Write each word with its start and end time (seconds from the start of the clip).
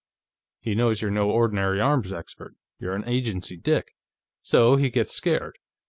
He 0.59 0.73
knows 0.73 0.99
you're 1.03 1.11
no 1.11 1.29
ordinary 1.29 1.79
arms 1.79 2.11
expert; 2.11 2.55
you're 2.79 2.95
an 2.95 3.07
agency 3.07 3.55
dick. 3.55 3.91
So 4.41 4.75
he 4.75 4.89
gets 4.89 5.11
scared. 5.11 5.59